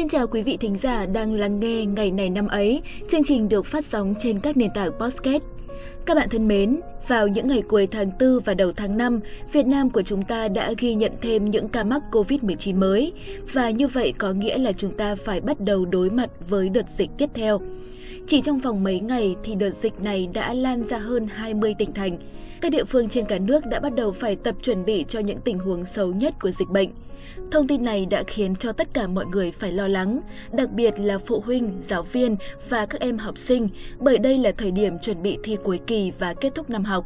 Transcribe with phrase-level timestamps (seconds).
[0.00, 2.82] Xin chào quý vị thính giả đang lắng nghe ngày này năm ấy.
[3.08, 5.42] Chương trình được phát sóng trên các nền tảng podcast.
[6.06, 9.20] Các bạn thân mến, vào những ngày cuối tháng 4 và đầu tháng 5,
[9.52, 13.12] Việt Nam của chúng ta đã ghi nhận thêm những ca mắc COVID-19 mới
[13.52, 16.90] và như vậy có nghĩa là chúng ta phải bắt đầu đối mặt với đợt
[16.90, 17.60] dịch tiếp theo.
[18.26, 21.92] Chỉ trong vòng mấy ngày thì đợt dịch này đã lan ra hơn 20 tỉnh
[21.92, 22.18] thành.
[22.60, 25.40] Các địa phương trên cả nước đã bắt đầu phải tập chuẩn bị cho những
[25.40, 26.88] tình huống xấu nhất của dịch bệnh.
[27.50, 30.20] Thông tin này đã khiến cho tất cả mọi người phải lo lắng,
[30.52, 32.36] đặc biệt là phụ huynh, giáo viên
[32.68, 33.68] và các em học sinh,
[33.98, 37.04] bởi đây là thời điểm chuẩn bị thi cuối kỳ và kết thúc năm học.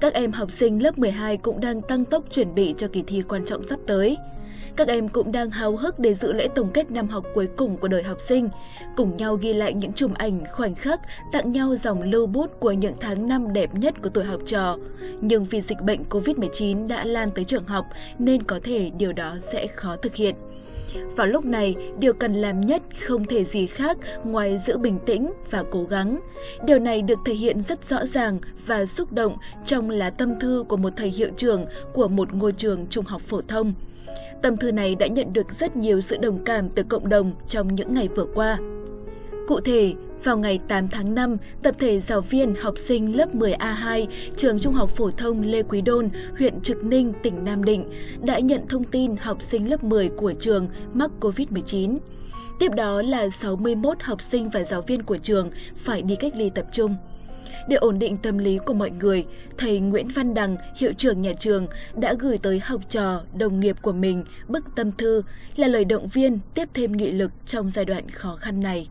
[0.00, 3.22] Các em học sinh lớp 12 cũng đang tăng tốc chuẩn bị cho kỳ thi
[3.28, 4.16] quan trọng sắp tới.
[4.78, 7.76] Các em cũng đang háo hức để dự lễ tổng kết năm học cuối cùng
[7.76, 8.48] của đời học sinh,
[8.96, 11.00] cùng nhau ghi lại những chùm ảnh khoảnh khắc,
[11.32, 14.76] tặng nhau dòng lưu bút của những tháng năm đẹp nhất của tuổi học trò.
[15.20, 17.86] Nhưng vì dịch bệnh COVID-19 đã lan tới trường học
[18.18, 20.34] nên có thể điều đó sẽ khó thực hiện.
[21.16, 25.32] Vào lúc này, điều cần làm nhất không thể gì khác ngoài giữ bình tĩnh
[25.50, 26.20] và cố gắng.
[26.66, 30.64] Điều này được thể hiện rất rõ ràng và xúc động trong lá tâm thư
[30.68, 33.74] của một thầy hiệu trưởng của một ngôi trường trung học phổ thông.
[34.42, 37.74] Tâm thư này đã nhận được rất nhiều sự đồng cảm từ cộng đồng trong
[37.74, 38.58] những ngày vừa qua.
[39.46, 44.06] Cụ thể, vào ngày 8 tháng 5, tập thể giáo viên học sinh lớp 10A2
[44.36, 46.08] trường Trung học phổ thông Lê Quý Đôn,
[46.38, 47.84] huyện Trực Ninh, tỉnh Nam Định
[48.22, 51.98] đã nhận thông tin học sinh lớp 10 của trường mắc COVID-19.
[52.60, 56.50] Tiếp đó là 61 học sinh và giáo viên của trường phải đi cách ly
[56.50, 56.96] tập trung.
[57.68, 59.26] Để ổn định tâm lý của mọi người,
[59.58, 63.76] thầy Nguyễn Văn Đằng, hiệu trưởng nhà trường, đã gửi tới học trò, đồng nghiệp
[63.82, 65.22] của mình bức tâm thư
[65.56, 68.88] là lời động viên tiếp thêm nghị lực trong giai đoạn khó khăn này.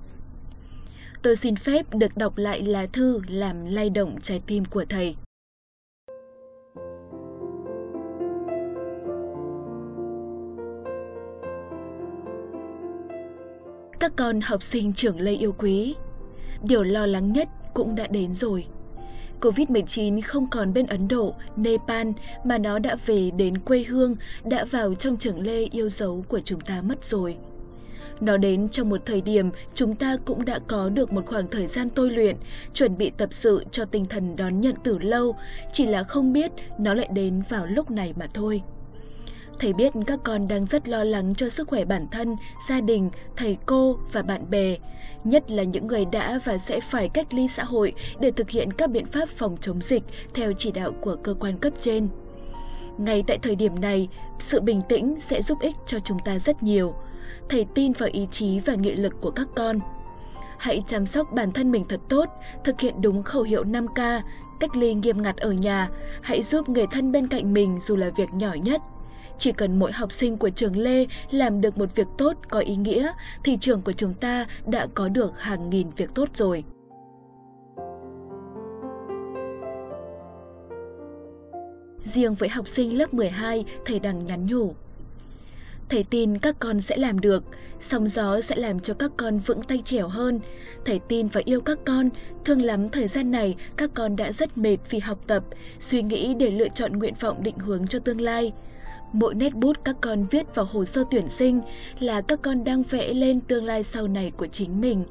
[1.22, 5.16] Tôi xin phép được đọc lại lá thư làm lay động trái tim của thầy.
[14.00, 15.96] Các con học sinh trưởng lây yêu quý,
[16.64, 18.66] điều lo lắng nhất cũng đã đến rồi.
[19.42, 22.08] Covid-19 không còn bên Ấn Độ, Nepal
[22.44, 26.40] mà nó đã về đến quê hương, đã vào trong trường lê yêu dấu của
[26.40, 27.38] chúng ta mất rồi.
[28.22, 31.68] Nó đến trong một thời điểm chúng ta cũng đã có được một khoảng thời
[31.68, 32.36] gian tôi luyện,
[32.74, 35.36] chuẩn bị tập sự cho tinh thần đón nhận từ lâu,
[35.72, 38.62] chỉ là không biết nó lại đến vào lúc này mà thôi.
[39.60, 42.36] Thầy biết các con đang rất lo lắng cho sức khỏe bản thân,
[42.70, 44.78] gia đình, thầy cô và bạn bè,
[45.24, 48.74] nhất là những người đã và sẽ phải cách ly xã hội để thực hiện
[48.74, 50.04] các biện pháp phòng chống dịch
[50.34, 52.08] theo chỉ đạo của cơ quan cấp trên.
[52.98, 54.08] Ngay tại thời điểm này,
[54.40, 56.94] sự bình tĩnh sẽ giúp ích cho chúng ta rất nhiều.
[57.50, 59.80] Thầy tin vào ý chí và nghị lực của các con.
[60.58, 62.30] Hãy chăm sóc bản thân mình thật tốt,
[62.64, 64.22] thực hiện đúng khẩu hiệu 5K,
[64.60, 65.90] cách ly nghiêm ngặt ở nhà,
[66.22, 68.82] hãy giúp người thân bên cạnh mình dù là việc nhỏ nhất–
[69.40, 72.76] chỉ cần mỗi học sinh của trường Lê làm được một việc tốt có ý
[72.76, 73.12] nghĩa
[73.44, 76.64] thì trường của chúng ta đã có được hàng nghìn việc tốt rồi.
[82.06, 84.74] Riêng với học sinh lớp 12, thầy Đằng nhắn nhủ.
[85.90, 87.44] Thầy tin các con sẽ làm được,
[87.80, 90.40] sóng gió sẽ làm cho các con vững tay trẻo hơn.
[90.86, 92.10] Thầy tin và yêu các con,
[92.46, 95.44] thương lắm thời gian này các con đã rất mệt vì học tập,
[95.80, 98.54] suy nghĩ để lựa chọn nguyện vọng định hướng cho tương lai.
[99.14, 101.62] Mỗi nét bút các con viết vào hồ sơ tuyển sinh
[102.00, 105.04] là các con đang vẽ lên tương lai sau này của chính mình.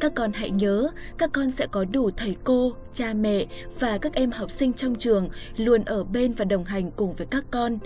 [0.00, 0.88] Các con hãy nhớ,
[1.18, 3.44] các con sẽ có đủ thầy cô, cha mẹ
[3.80, 7.26] và các em học sinh trong trường luôn ở bên và đồng hành cùng với
[7.30, 7.78] các con.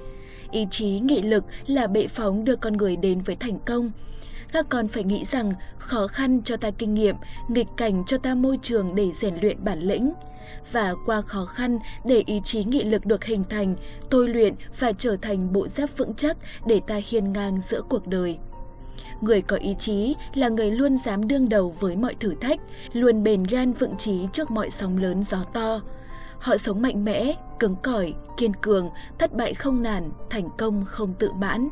[0.51, 3.93] Ý chí, nghị lực là bệ phóng đưa con người đến với thành công.
[4.53, 7.17] Các con phải nghĩ rằng khó khăn cho ta kinh nghiệm,
[7.49, 10.13] nghịch cảnh cho ta môi trường để rèn luyện bản lĩnh
[10.73, 13.77] và qua khó khăn để ý chí nghị lực được hình thành,
[14.11, 18.07] tôi luyện và trở thành bộ giáp vững chắc để ta hiên ngang giữa cuộc
[18.07, 18.39] đời.
[19.21, 22.61] Người có ý chí là người luôn dám đương đầu với mọi thử thách,
[22.93, 25.81] luôn bền gan vững chí trước mọi sóng lớn gió to.
[26.39, 31.15] Họ sống mạnh mẽ, cứng cỏi, kiên cường, thất bại không nản, thành công không
[31.19, 31.69] tự mãn.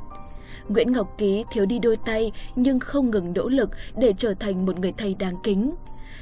[0.69, 4.67] Nguyễn Ngọc Ký thiếu đi đôi tay nhưng không ngừng nỗ lực để trở thành
[4.67, 5.75] một người thầy đáng kính.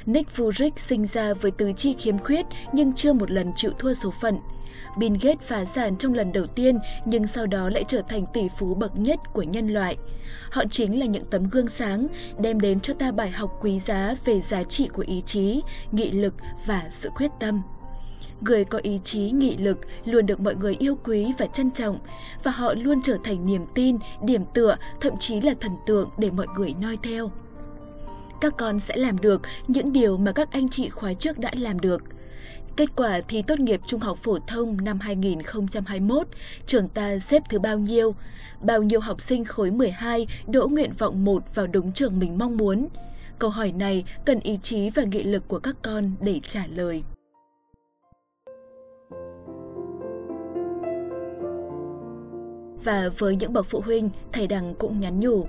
[0.05, 3.93] Nick Vujicic sinh ra với tứ chi khiếm khuyết nhưng chưa một lần chịu thua
[3.93, 4.39] số phận.
[4.97, 8.47] Bill Gates phá sản trong lần đầu tiên nhưng sau đó lại trở thành tỷ
[8.59, 9.97] phú bậc nhất của nhân loại.
[10.51, 12.07] Họ chính là những tấm gương sáng
[12.39, 15.61] đem đến cho ta bài học quý giá về giá trị của ý chí,
[15.91, 16.33] nghị lực
[16.65, 17.61] và sự quyết tâm.
[18.41, 21.99] Người có ý chí nghị lực luôn được mọi người yêu quý và trân trọng
[22.43, 26.31] và họ luôn trở thành niềm tin, điểm tựa, thậm chí là thần tượng để
[26.31, 27.31] mọi người noi theo
[28.41, 31.79] các con sẽ làm được những điều mà các anh chị khóa trước đã làm
[31.79, 32.03] được.
[32.77, 36.27] Kết quả thi tốt nghiệp trung học phổ thông năm 2021,
[36.65, 38.15] trường ta xếp thứ bao nhiêu?
[38.61, 42.57] Bao nhiêu học sinh khối 12 đỗ nguyện vọng 1 vào đúng trường mình mong
[42.57, 42.87] muốn?
[43.39, 47.03] Câu hỏi này cần ý chí và nghị lực của các con để trả lời.
[52.83, 55.47] Và với những bậc phụ huynh, thầy Đằng cũng nhắn nhủ.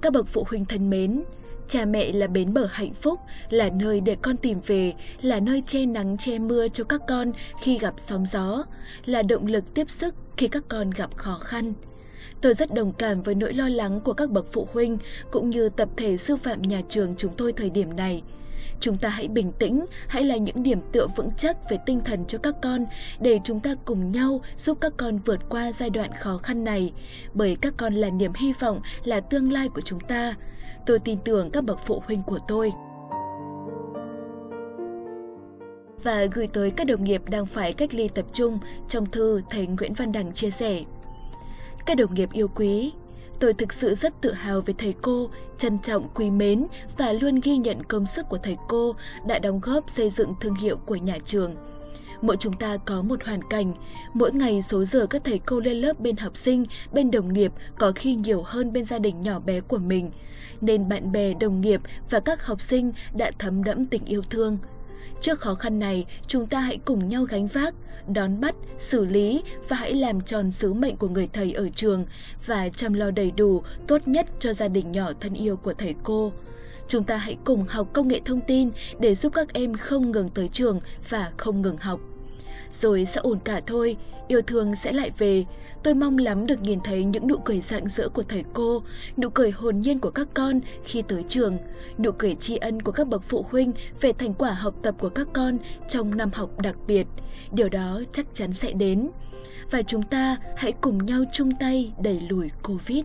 [0.00, 1.22] Các bậc phụ huynh thân mến,
[1.72, 3.20] Cha mẹ là bến bờ hạnh phúc,
[3.50, 4.92] là nơi để con tìm về,
[5.22, 8.64] là nơi che nắng che mưa cho các con khi gặp sóng gió,
[9.04, 11.72] là động lực tiếp sức khi các con gặp khó khăn.
[12.40, 14.98] Tôi rất đồng cảm với nỗi lo lắng của các bậc phụ huynh
[15.30, 18.22] cũng như tập thể sư phạm nhà trường chúng tôi thời điểm này.
[18.80, 22.24] Chúng ta hãy bình tĩnh, hãy là những điểm tựa vững chắc về tinh thần
[22.26, 22.84] cho các con
[23.20, 26.92] để chúng ta cùng nhau giúp các con vượt qua giai đoạn khó khăn này.
[27.34, 30.34] Bởi các con là niềm hy vọng, là tương lai của chúng ta.
[30.86, 32.72] Tôi tin tưởng các bậc phụ huynh của tôi.
[36.02, 38.58] Và gửi tới các đồng nghiệp đang phải cách ly tập trung,
[38.88, 40.80] trong thư thầy Nguyễn Văn Đằng chia sẻ.
[41.86, 42.92] Các đồng nghiệp yêu quý,
[43.40, 47.40] tôi thực sự rất tự hào về thầy cô, trân trọng quý mến và luôn
[47.42, 48.94] ghi nhận công sức của thầy cô
[49.26, 51.54] đã đóng góp xây dựng thương hiệu của nhà trường.
[52.22, 53.74] Mỗi chúng ta có một hoàn cảnh,
[54.14, 57.52] mỗi ngày số giờ các thầy cô lên lớp bên học sinh, bên đồng nghiệp
[57.78, 60.10] có khi nhiều hơn bên gia đình nhỏ bé của mình–
[60.62, 61.80] nên bạn bè, đồng nghiệp
[62.10, 64.58] và các học sinh đã thấm đẫm tình yêu thương.
[65.20, 67.74] Trước khó khăn này, chúng ta hãy cùng nhau gánh vác,
[68.08, 72.06] đón bắt, xử lý và hãy làm tròn sứ mệnh của người thầy ở trường
[72.46, 75.94] và chăm lo đầy đủ, tốt nhất cho gia đình nhỏ thân yêu của thầy
[76.02, 76.32] cô.
[76.88, 78.70] Chúng ta hãy cùng học công nghệ thông tin
[79.00, 82.00] để giúp các em không ngừng tới trường và không ngừng học.
[82.72, 83.96] Rồi sẽ ổn cả thôi,
[84.28, 85.44] yêu thương sẽ lại về,
[85.82, 88.82] Tôi mong lắm được nhìn thấy những nụ cười rạng rỡ của thầy cô,
[89.16, 91.58] nụ cười hồn nhiên của các con khi tới trường,
[91.98, 95.08] nụ cười tri ân của các bậc phụ huynh về thành quả học tập của
[95.08, 95.58] các con
[95.88, 97.06] trong năm học đặc biệt.
[97.52, 99.10] Điều đó chắc chắn sẽ đến.
[99.70, 103.04] Và chúng ta hãy cùng nhau chung tay đẩy lùi Covid.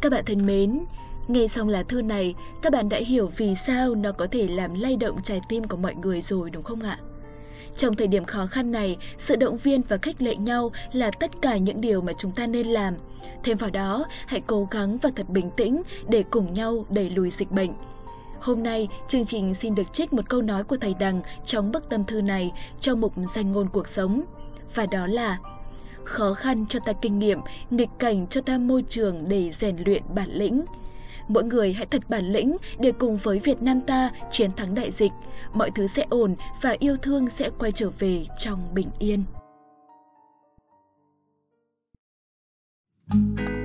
[0.00, 0.80] Các bạn thân mến,
[1.28, 4.74] Nghe xong lá thư này, các bạn đã hiểu vì sao nó có thể làm
[4.74, 6.98] lay động trái tim của mọi người rồi đúng không ạ?
[7.76, 11.42] Trong thời điểm khó khăn này, sự động viên và khích lệ nhau là tất
[11.42, 12.94] cả những điều mà chúng ta nên làm.
[13.44, 17.30] Thêm vào đó, hãy cố gắng và thật bình tĩnh để cùng nhau đẩy lùi
[17.30, 17.70] dịch bệnh.
[18.40, 21.88] Hôm nay, chương trình xin được trích một câu nói của thầy Đằng trong bức
[21.88, 24.24] tâm thư này trong mục danh ngôn cuộc sống.
[24.74, 25.38] Và đó là
[26.06, 27.40] Khó khăn cho ta kinh nghiệm,
[27.70, 30.64] nghịch cảnh cho ta môi trường để rèn luyện bản lĩnh.
[31.28, 34.90] Mỗi người hãy thật bản lĩnh để cùng với Việt Nam ta chiến thắng đại
[34.90, 35.12] dịch.
[35.52, 39.24] Mọi thứ sẽ ổn và yêu thương sẽ quay trở về trong bình yên.
[43.08, 43.55] Thank you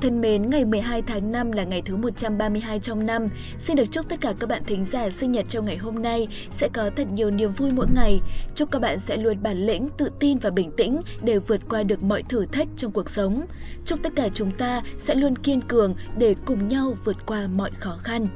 [0.00, 3.26] thân mến, ngày 12 tháng 5 là ngày thứ 132 trong năm.
[3.58, 6.28] Xin được chúc tất cả các bạn thính giả sinh nhật trong ngày hôm nay
[6.50, 8.20] sẽ có thật nhiều niềm vui mỗi ngày.
[8.54, 11.82] Chúc các bạn sẽ luôn bản lĩnh, tự tin và bình tĩnh để vượt qua
[11.82, 13.46] được mọi thử thách trong cuộc sống.
[13.84, 17.70] Chúc tất cả chúng ta sẽ luôn kiên cường để cùng nhau vượt qua mọi
[17.70, 18.28] khó khăn.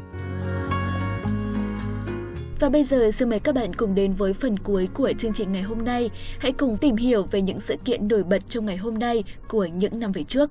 [2.60, 5.52] Và bây giờ xin mời các bạn cùng đến với phần cuối của chương trình
[5.52, 6.10] ngày hôm nay.
[6.38, 9.64] Hãy cùng tìm hiểu về những sự kiện nổi bật trong ngày hôm nay của
[9.64, 10.50] những năm về trước.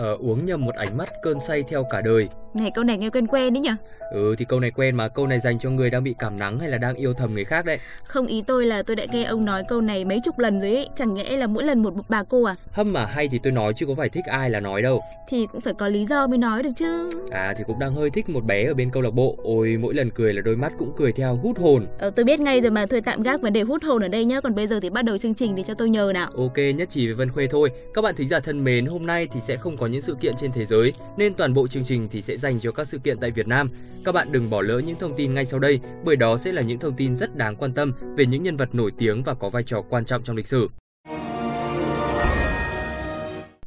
[0.00, 2.28] Uh, uống nhầm một ánh mắt cơn say theo cả đời.
[2.54, 3.70] Này câu này nghe quen quen đấy nhỉ?
[4.12, 6.58] Ừ thì câu này quen mà câu này dành cho người đang bị cảm nắng
[6.58, 7.78] hay là đang yêu thầm người khác đấy.
[8.04, 10.74] Không ý tôi là tôi đã nghe ông nói câu này mấy chục lần rồi
[10.74, 12.54] ấy, chẳng nhẽ là mỗi lần một bà cô à?
[12.70, 15.02] Hâm mà hay thì tôi nói chứ có phải thích ai là nói đâu.
[15.28, 17.10] Thì cũng phải có lý do mới nói được chứ.
[17.30, 19.38] À thì cũng đang hơi thích một bé ở bên câu lạc bộ.
[19.42, 21.86] Ôi mỗi lần cười là đôi mắt cũng cười theo hút hồn.
[21.98, 24.24] Ờ tôi biết ngay rồi mà thôi tạm gác vấn đề hút hồn ở đây
[24.24, 26.30] nhá, còn bây giờ thì bắt đầu chương trình để cho tôi nhờ nào.
[26.36, 27.70] Ok nhất chỉ với Vân Khuê thôi.
[27.94, 30.34] Các bạn thính giả thân mến, hôm nay thì sẽ không có những sự kiện
[30.36, 33.18] trên thế giới nên toàn bộ chương trình thì sẽ dành cho các sự kiện
[33.18, 33.70] tại Việt Nam.
[34.04, 36.62] Các bạn đừng bỏ lỡ những thông tin ngay sau đây bởi đó sẽ là
[36.62, 39.50] những thông tin rất đáng quan tâm về những nhân vật nổi tiếng và có
[39.50, 40.68] vai trò quan trọng trong lịch sử.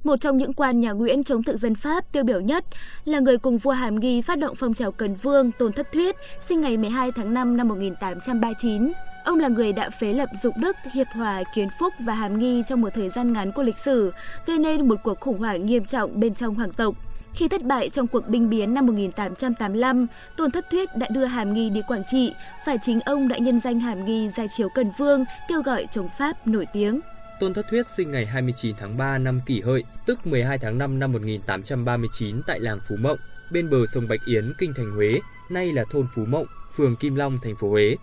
[0.04, 2.66] Một trong những quan nhà Nguyễn chống thực dân Pháp tiêu biểu nhất
[3.06, 6.16] là người cùng vua Hàm Nghi phát động phong trào Cần Vương Tôn Thất Thuyết,
[6.48, 8.92] sinh ngày 12 tháng 5 năm 1839.
[9.26, 12.64] Ông là người đã phế lập Dục Đức, Hiệp Hòa, Kiến Phúc và Hàm Nghi
[12.68, 14.12] trong một thời gian ngắn của lịch sử,
[14.46, 16.96] gây nên một cuộc khủng hoảng nghiêm trọng bên trong hoàng tộc.
[17.36, 21.54] Khi thất bại trong cuộc binh biến năm 1885, Tôn Thất Thuyết đã đưa Hàm
[21.54, 22.34] Nghi đi Quảng Trị,
[22.66, 26.10] phải chính ông đã nhân danh Hàm Nghi ra chiếu Cần Vương, kêu gọi chống
[26.20, 27.00] Pháp nổi tiếng.
[27.40, 31.00] Tôn Thất Thuyết sinh ngày 29 tháng 3 năm Kỷ Hợi, tức 12 tháng 5
[31.00, 33.18] năm 1839 tại làng Phú Mộng,
[33.52, 37.16] bên bờ sông Bạch Yến, kinh thành Huế, nay là thôn Phú Mộng, phường Kim
[37.16, 37.96] Long, thành phố Huế.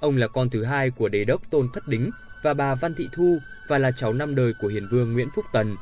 [0.00, 2.10] Ông là con thứ hai của đế đốc Tôn Thất Đính
[2.42, 3.38] và bà Văn Thị Thu
[3.68, 5.76] và là cháu năm đời của hiền vương Nguyễn Phúc Tần.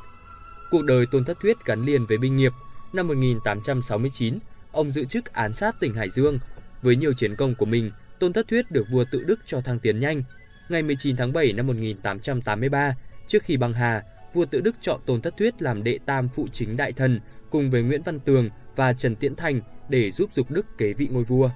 [0.71, 2.51] Cuộc đời Tôn Thất Thuyết gắn liền với binh nghiệp.
[2.93, 4.39] Năm 1869,
[4.71, 6.39] ông giữ chức án sát tỉnh Hải Dương.
[6.81, 9.79] Với nhiều chiến công của mình, Tôn Thất Thuyết được vua tự Đức cho thăng
[9.79, 10.23] tiến nhanh.
[10.69, 12.95] Ngày 19 tháng 7 năm 1883,
[13.27, 16.47] trước khi băng hà, vua tự Đức chọn Tôn Thất Thuyết làm đệ tam phụ
[16.51, 17.19] chính đại thần
[17.49, 21.07] cùng với Nguyễn Văn Tường và Trần Tiễn Thành để giúp Dục Đức kế vị
[21.11, 21.49] ngôi vua.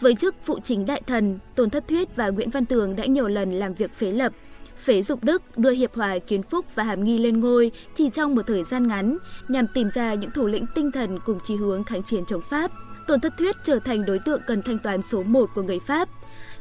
[0.00, 3.28] Với chức phụ chính đại thần, Tôn Thất Thuyết và Nguyễn Văn Tường đã nhiều
[3.28, 4.32] lần làm việc phế lập,
[4.78, 8.34] phế Dục Đức đưa Hiệp Hòa, Kiến Phúc và Hàm Nghi lên ngôi chỉ trong
[8.34, 9.18] một thời gian ngắn
[9.48, 12.70] nhằm tìm ra những thủ lĩnh tinh thần cùng chí hướng kháng chiến chống Pháp.
[13.06, 16.08] Tôn Thất Thuyết trở thành đối tượng cần thanh toán số 1 của người Pháp.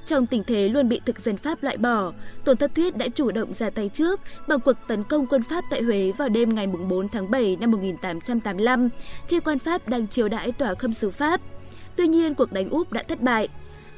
[0.05, 2.11] Trong tình thế luôn bị thực dân Pháp loại bỏ,
[2.45, 5.63] Tôn Thất Thuyết đã chủ động ra tay trước bằng cuộc tấn công quân Pháp
[5.69, 8.89] tại Huế vào đêm ngày 4 tháng 7 năm 1885,
[9.27, 11.41] khi quan Pháp đang chiêu đãi tòa khâm sứ Pháp.
[11.95, 13.47] Tuy nhiên, cuộc đánh úp đã thất bại.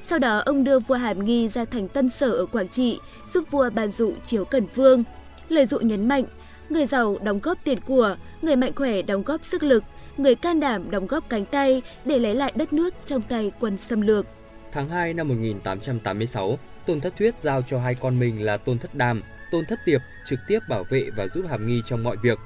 [0.04, 3.44] Sau đó, ông đưa vua Hàm Nghi ra thành Tân Sở ở Quảng Trị, giúp
[3.52, 5.04] vua ban dụ chiếu Cần Vương.
[5.50, 6.24] Lời dụ nhấn mạnh,
[6.70, 9.84] người giàu đóng góp tiền của, người mạnh khỏe đóng góp sức lực,
[10.18, 13.78] người can đảm đóng góp cánh tay để lấy lại đất nước trong tay quân
[13.78, 14.26] xâm lược.
[14.72, 18.96] Tháng 2 năm 1886, Tôn Thất Thuyết giao cho hai con mình là Tôn Thất
[18.96, 22.40] Đàm, Tôn Thất Tiệp trực tiếp bảo vệ và giúp Hàm Nghi trong mọi việc.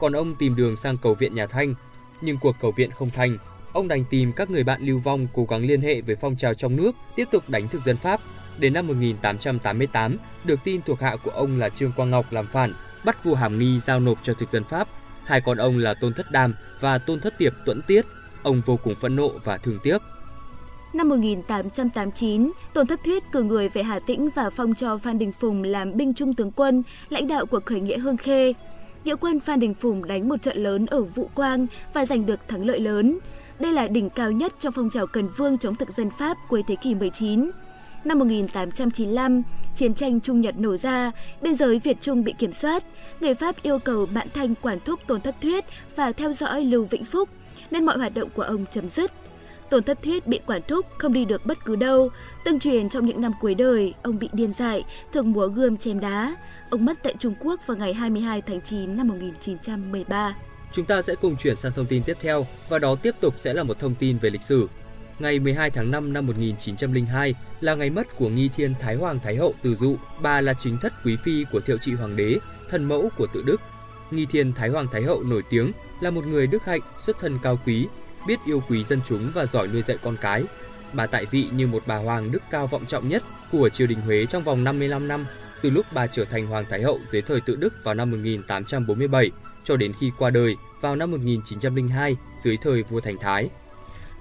[0.00, 1.74] Còn ông tìm đường sang cầu viện nhà Thanh,
[2.20, 3.38] nhưng cuộc cầu viện không thành.
[3.72, 6.54] Ông đành tìm các người bạn lưu vong cố gắng liên hệ với phong trào
[6.54, 8.20] trong nước, tiếp tục đánh thực dân Pháp.
[8.58, 12.72] Đến năm 1888, được tin thuộc hạ của ông là Trương Quang Ngọc làm phản,
[13.04, 14.88] bắt vua Hàm Nghi giao nộp cho thực dân Pháp.
[15.24, 18.06] Hai con ông là Tôn Thất Đàm và Tôn Thất Tiệp tuẫn tiết.
[18.42, 19.98] Ông vô cùng phẫn nộ và thương tiếc.
[20.92, 25.32] Năm 1889, Tôn Thất Thuyết cử người về Hà Tĩnh và phong cho Phan Đình
[25.32, 28.54] Phùng làm binh trung tướng quân, lãnh đạo của khởi nghĩa Hương Khê.
[29.04, 32.48] Nghĩa quân Phan Đình Phùng đánh một trận lớn ở Vũ Quang và giành được
[32.48, 33.18] thắng lợi lớn.
[33.60, 36.62] Đây là đỉnh cao nhất trong phong trào Cần Vương chống thực dân Pháp cuối
[36.66, 37.50] thế kỷ 19.
[38.04, 39.42] Năm 1895,
[39.74, 41.10] chiến tranh Trung Nhật nổ ra,
[41.42, 42.84] biên giới Việt Trung bị kiểm soát.
[43.20, 45.64] Người Pháp yêu cầu bạn Thanh quản thúc Tôn Thất Thuyết
[45.96, 47.28] và theo dõi Lưu Vĩnh Phúc,
[47.70, 49.12] nên mọi hoạt động của ông chấm dứt.
[49.70, 52.08] Tôn Thất Thuyết bị quản thúc, không đi được bất cứ đâu.
[52.44, 56.00] Tương truyền trong những năm cuối đời, ông bị điên dại, thường múa gươm chém
[56.00, 56.36] đá.
[56.70, 60.34] Ông mất tại Trung Quốc vào ngày 22 tháng 9 năm 1913.
[60.72, 63.54] Chúng ta sẽ cùng chuyển sang thông tin tiếp theo và đó tiếp tục sẽ
[63.54, 64.68] là một thông tin về lịch sử.
[65.18, 69.36] Ngày 12 tháng 5 năm 1902 là ngày mất của nghi thiên Thái Hoàng Thái
[69.36, 69.96] Hậu Từ Dụ.
[70.22, 73.42] Bà là chính thất quý phi của Thiệu Trị Hoàng đế, thần mẫu của tự
[73.42, 73.60] Đức.
[74.10, 77.38] Nghi thiên Thái Hoàng Thái Hậu nổi tiếng là một người đức hạnh, xuất thân
[77.42, 77.86] cao quý,
[78.26, 80.44] biết yêu quý dân chúng và giỏi nuôi dạy con cái.
[80.92, 83.22] Bà tại vị như một bà hoàng đức cao vọng trọng nhất
[83.52, 85.26] của triều đình Huế trong vòng 55 năm,
[85.62, 89.30] từ lúc bà trở thành Hoàng Thái Hậu dưới thời tự Đức vào năm 1847
[89.70, 93.48] cho đến khi qua đời vào năm 1902 dưới thời vua Thành Thái.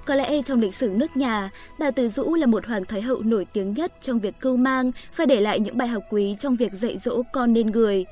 [0.06, 3.22] Có lẽ trong lịch sử nước nhà, bà Từ Dũ là một hoàng thái hậu
[3.22, 6.56] nổi tiếng nhất trong việc cưu mang và để lại những bài học quý trong
[6.56, 8.06] việc dạy dỗ con nên người.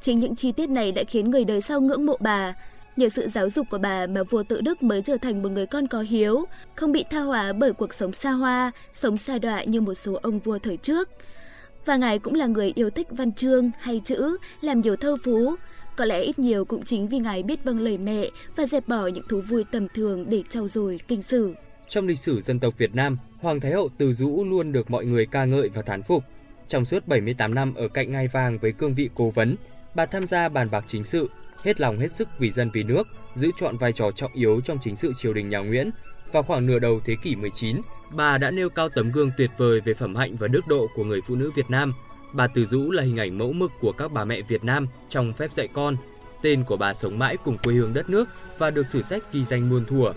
[0.00, 2.54] Chính những chi tiết này đã khiến người đời sau ngưỡng mộ bà.
[2.96, 5.66] Nhờ sự giáo dục của bà mà vua tự Đức mới trở thành một người
[5.66, 6.44] con có hiếu,
[6.74, 10.18] không bị tha hóa bởi cuộc sống xa hoa, sống xa đọa như một số
[10.22, 11.08] ông vua thời trước.
[11.86, 15.56] Và ngài cũng là người yêu thích văn chương, hay chữ, làm nhiều thơ phú,
[15.96, 19.06] có lẽ ít nhiều cũng chính vì ngài biết vâng lời mẹ và dẹp bỏ
[19.06, 21.54] những thú vui tầm thường để trau dồi kinh sử.
[21.88, 25.04] Trong lịch sử dân tộc Việt Nam, Hoàng Thái Hậu Từ Dũ luôn được mọi
[25.04, 26.24] người ca ngợi và thán phục.
[26.68, 29.56] Trong suốt 78 năm ở cạnh ngai vàng với cương vị cố vấn,
[29.94, 31.30] bà tham gia bàn bạc chính sự,
[31.62, 34.78] hết lòng hết sức vì dân vì nước, giữ chọn vai trò trọng yếu trong
[34.82, 35.90] chính sự triều đình nhà Nguyễn.
[36.32, 37.76] Vào khoảng nửa đầu thế kỷ 19,
[38.14, 41.04] bà đã nêu cao tấm gương tuyệt vời về phẩm hạnh và đức độ của
[41.04, 41.92] người phụ nữ Việt Nam–
[42.32, 45.32] Bà Từ Dũ là hình ảnh mẫu mực của các bà mẹ Việt Nam trong
[45.32, 45.96] phép dạy con.
[46.42, 49.44] Tên của bà sống mãi cùng quê hương đất nước và được sử sách ghi
[49.44, 50.12] danh muôn thuở.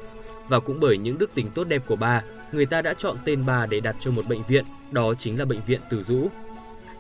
[0.49, 3.45] Và cũng bởi những đức tính tốt đẹp của bà, người ta đã chọn tên
[3.45, 6.27] bà để đặt cho một bệnh viện, đó chính là bệnh viện Từ Dũ.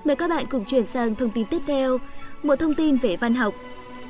[0.03, 1.97] Mời các bạn cùng chuyển sang thông tin tiếp theo,
[2.43, 3.53] một thông tin về văn học.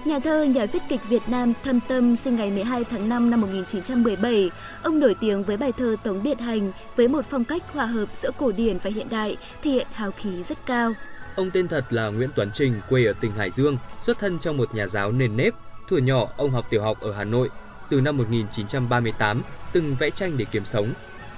[0.06, 3.42] Nhà thơ, nhà viết kịch Việt Nam Thâm Tâm sinh ngày 12 tháng 5 năm
[3.42, 4.52] 1917.
[4.84, 8.10] Ông nổi tiếng với bài thơ Tống Biệt Hành với một phong cách hòa hợp
[8.14, 10.94] giữa cổ điển và hiện đại, thể hiện hào khí rất cao.
[11.36, 14.58] Ông tên thật là Nguyễn Tuấn Trình, quê ở tỉnh Hải Dương, xuất thân trong
[14.58, 15.54] một nhà giáo nền nếp.
[15.90, 17.50] Thuở nhỏ, ông học tiểu học ở Hà Nội.
[17.90, 19.42] Từ năm 1938,
[19.74, 20.88] từng vẽ tranh để kiếm sống.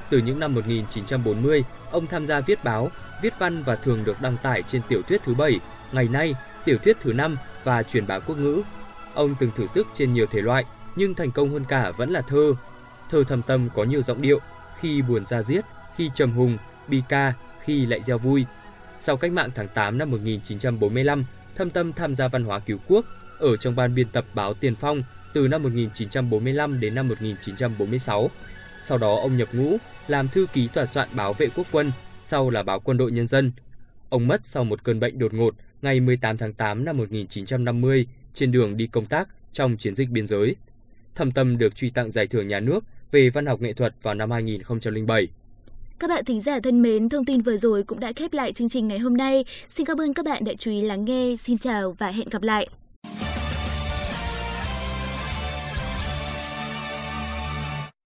[0.09, 4.37] Từ những năm 1940, ông tham gia viết báo, viết văn và thường được đăng
[4.43, 5.59] tải trên tiểu thuyết thứ bảy,
[5.91, 6.35] ngày nay
[6.67, 8.61] tiểu thuyết thứ năm và truyền bá quốc ngữ.
[9.13, 12.21] Ông từng thử sức trên nhiều thể loại, nhưng thành công hơn cả vẫn là
[12.21, 12.53] thơ.
[13.09, 14.39] Thơ thầm tâm có nhiều giọng điệu,
[14.79, 16.57] khi buồn ra diết, khi trầm hùng,
[16.87, 18.45] bi ca, khi lại gieo vui.
[18.99, 23.05] Sau cách mạng tháng 8 năm 1945, Thâm Tâm tham gia văn hóa cứu quốc
[23.39, 25.01] ở trong ban biên tập báo Tiền Phong
[25.33, 28.29] từ năm 1945 đến năm 1946.
[28.83, 31.91] Sau đó ông nhập ngũ làm thư ký tòa soạn báo vệ quốc quân,
[32.23, 33.51] sau là báo Quân đội Nhân dân.
[34.09, 38.51] Ông mất sau một cơn bệnh đột ngột ngày 18 tháng 8 năm 1950 trên
[38.51, 40.55] đường đi công tác trong chiến dịch biên giới.
[41.15, 44.13] Thẩm Tâm được truy tặng giải thưởng nhà nước về văn học nghệ thuật vào
[44.13, 45.27] năm 2007.
[45.99, 48.69] Các bạn thính giả thân mến, thông tin vừa rồi cũng đã khép lại chương
[48.69, 49.45] trình ngày hôm nay.
[49.69, 51.35] Xin cảm ơn các bạn đã chú ý lắng nghe.
[51.39, 52.67] Xin chào và hẹn gặp lại.